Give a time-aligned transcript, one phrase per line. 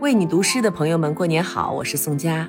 [0.00, 1.70] 为你读诗的朋友们，过年好！
[1.70, 2.48] 我是宋佳。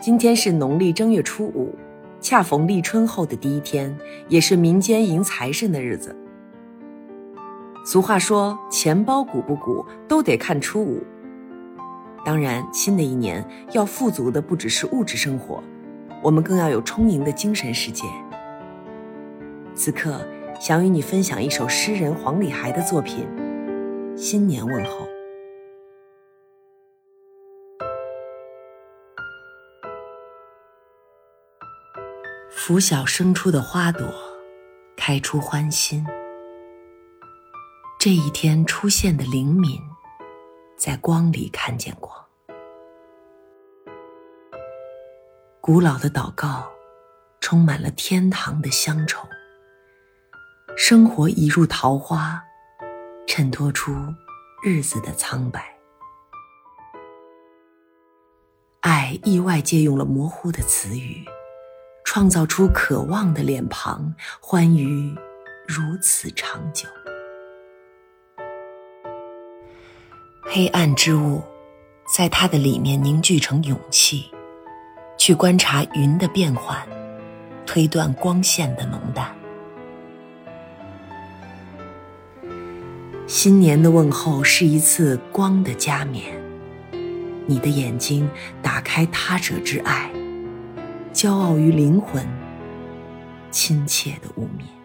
[0.00, 1.72] 今天是农历正月初五，
[2.20, 6.16] 恰逢立春后的第一天，也是民间迎财神的日子。
[7.84, 11.00] 俗话说：“钱包鼓不鼓，都得看初五。”
[12.24, 15.62] 当然，新的一年要富足的不只是物质生活，
[16.20, 18.04] 我们更要有充盈的精神世界。
[19.74, 20.20] 此刻，
[20.62, 23.26] 想与你分享一首诗人黄礼孩的作品
[24.16, 25.04] 《新年问候》。
[32.48, 34.06] 拂晓生出的花朵，
[34.96, 36.06] 开出欢心。
[37.98, 39.80] 这一天出现的灵敏，
[40.76, 42.12] 在光里看见过。
[45.60, 46.70] 古老的祷告，
[47.40, 49.26] 充满了天堂的乡愁。
[50.76, 52.42] 生活已入桃花，
[53.26, 53.92] 衬托出
[54.62, 55.64] 日子的苍白。
[58.80, 61.24] 爱意外借用了模糊的词语。
[62.04, 65.16] 创造出渴望的脸庞，欢愉
[65.66, 66.86] 如此长久。
[70.42, 71.40] 黑暗之物，
[72.14, 74.30] 在它的里面凝聚成勇气，
[75.16, 76.86] 去观察云的变幻，
[77.64, 79.34] 推断光线的浓淡。
[83.26, 86.24] 新年的问候是一次光的加冕，
[87.46, 88.28] 你的眼睛
[88.60, 90.10] 打开他者之爱。
[91.14, 92.26] 骄傲于灵魂，
[93.50, 94.81] 亲切的雾面。